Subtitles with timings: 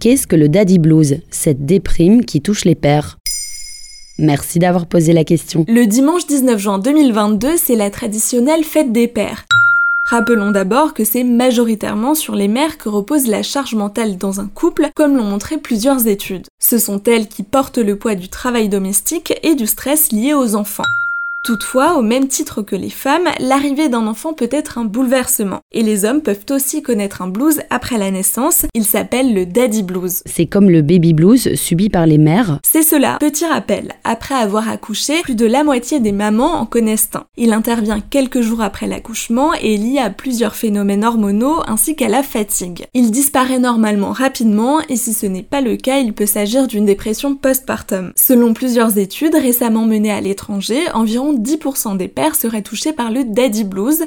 [0.00, 3.18] Qu'est-ce que le daddy blues, cette déprime qui touche les pères
[4.20, 5.64] Merci d'avoir posé la question.
[5.66, 9.44] Le dimanche 19 juin 2022, c'est la traditionnelle fête des pères.
[10.08, 14.46] Rappelons d'abord que c'est majoritairement sur les mères que repose la charge mentale dans un
[14.46, 16.46] couple, comme l'ont montré plusieurs études.
[16.60, 20.54] Ce sont elles qui portent le poids du travail domestique et du stress lié aux
[20.54, 20.84] enfants.
[21.44, 25.60] Toutefois, au même titre que les femmes, l'arrivée d'un enfant peut être un bouleversement.
[25.72, 28.66] Et les hommes peuvent aussi connaître un blues après la naissance.
[28.74, 30.22] Il s'appelle le daddy blues.
[30.26, 32.58] C'est comme le baby blues subi par les mères.
[32.66, 33.16] C'est cela.
[33.20, 33.94] Petit rappel.
[34.04, 37.24] Après avoir accouché, plus de la moitié des mamans en connaissent un.
[37.36, 42.08] Il intervient quelques jours après l'accouchement et est lié à plusieurs phénomènes hormonaux ainsi qu'à
[42.08, 42.86] la fatigue.
[42.94, 46.84] Il disparaît normalement rapidement et si ce n'est pas le cas, il peut s'agir d'une
[46.84, 48.12] dépression postpartum.
[48.16, 53.24] Selon plusieurs études récemment menées à l'étranger, environ 10% des pères seraient touchés par le
[53.24, 54.04] daddy blues.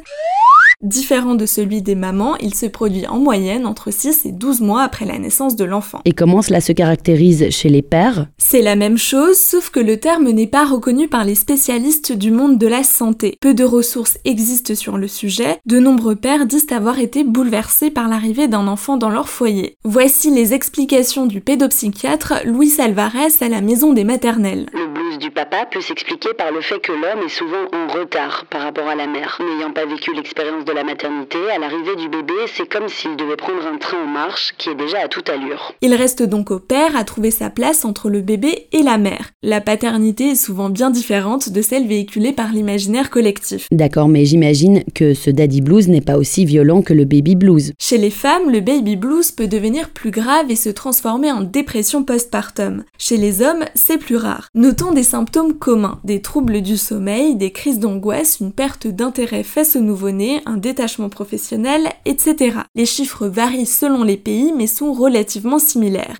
[0.81, 4.81] Différent de celui des mamans, il se produit en moyenne entre 6 et 12 mois
[4.81, 6.01] après la naissance de l'enfant.
[6.05, 8.27] Et comment cela se caractérise chez les pères?
[8.39, 12.31] C'est la même chose, sauf que le terme n'est pas reconnu par les spécialistes du
[12.31, 13.37] monde de la santé.
[13.41, 18.07] Peu de ressources existent sur le sujet, de nombreux pères disent avoir été bouleversés par
[18.07, 19.75] l'arrivée d'un enfant dans leur foyer.
[19.83, 24.65] Voici les explications du pédopsychiatre Luis Alvarez à la maison des maternelles.
[24.73, 24.90] Le
[25.21, 28.87] du papa peut s'expliquer par le fait que l'homme est souvent en retard par rapport
[28.87, 32.67] à la mère, n'ayant pas vécu l'expérience de la maternité, à l'arrivée du bébé, c'est
[32.67, 35.73] comme s'il devait prendre un train en marche qui est déjà à toute allure.
[35.81, 39.29] Il reste donc au père à trouver sa place entre le bébé et la mère.
[39.43, 43.67] La paternité est souvent bien différente de celle véhiculée par l'imaginaire collectif.
[43.71, 47.73] D'accord, mais j'imagine que ce daddy blues n'est pas aussi violent que le baby blues.
[47.79, 52.03] Chez les femmes, le baby blues peut devenir plus grave et se transformer en dépression
[52.03, 52.83] postpartum.
[52.97, 54.47] Chez les hommes, c'est plus rare.
[54.55, 59.75] Notons des symptômes communs, des troubles du sommeil, des crises d'angoisse, une perte d'intérêt face
[59.75, 62.59] au nouveau-né, un détachement professionnel, etc.
[62.75, 66.15] Les chiffres varient selon les pays mais sont relativement similaires.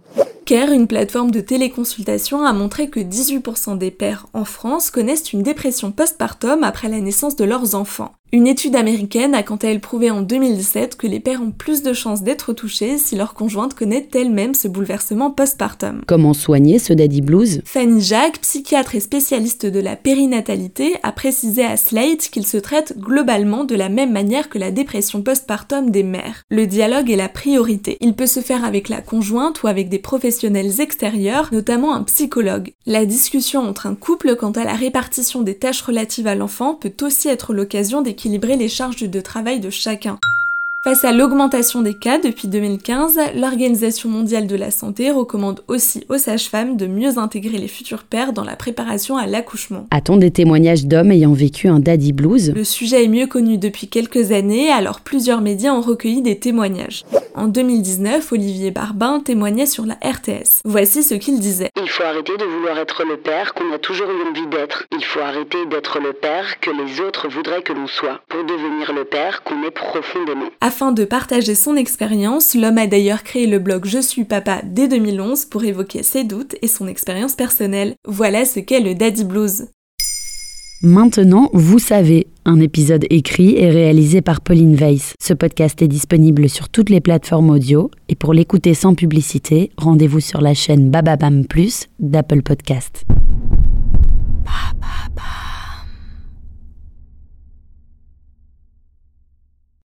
[0.45, 5.43] Care, une plateforme de téléconsultation, a montré que 18% des pères en France connaissent une
[5.43, 8.11] dépression postpartum après la naissance de leurs enfants.
[8.33, 11.83] Une étude américaine a quant à elle prouvé en 2017 que les pères ont plus
[11.83, 16.01] de chances d'être touchés si leur conjointe connaît elle-même ce bouleversement postpartum.
[16.07, 17.61] Comment soigner ce daddy blues?
[17.65, 22.97] Fanny Jacques, psychiatre et spécialiste de la périnatalité, a précisé à Slate qu'il se traite
[22.97, 26.43] globalement de la même manière que la dépression postpartum des mères.
[26.49, 27.97] Le dialogue est la priorité.
[27.99, 32.71] Il peut se faire avec la conjointe ou avec des professionnels extérieurs, notamment un psychologue.
[32.85, 36.93] La discussion entre un couple quant à la répartition des tâches relatives à l'enfant peut
[37.01, 40.19] aussi être l'occasion d'équilibrer équilibrer les charges de travail de chacun.
[40.83, 46.17] Face à l'augmentation des cas depuis 2015, l'Organisation mondiale de la santé recommande aussi aux
[46.17, 49.85] sages-femmes de mieux intégrer les futurs pères dans la préparation à l'accouchement.
[49.91, 52.51] A-t-on des témoignages d'hommes ayant vécu un daddy blues?
[52.55, 57.03] Le sujet est mieux connu depuis quelques années, alors plusieurs médias ont recueilli des témoignages.
[57.35, 60.61] En 2019, Olivier Barbin témoignait sur la RTS.
[60.65, 61.69] Voici ce qu'il disait.
[61.79, 64.85] Il faut arrêter de vouloir être le père qu'on a toujours eu envie d'être.
[64.91, 68.93] Il faut arrêter d'être le père que les autres voudraient que l'on soit, pour devenir
[68.93, 70.49] le père qu'on est profondément.
[70.73, 74.87] Afin de partager son expérience, l'homme a d'ailleurs créé le blog Je suis papa dès
[74.87, 77.95] 2011 pour évoquer ses doutes et son expérience personnelle.
[78.07, 79.65] Voilà ce qu'est le Daddy Blues.
[80.81, 85.13] Maintenant, vous savez, un épisode écrit et réalisé par Pauline Weiss.
[85.21, 90.21] Ce podcast est disponible sur toutes les plateformes audio et pour l'écouter sans publicité, rendez-vous
[90.21, 93.03] sur la chaîne Bababam Plus d'Apple Podcast.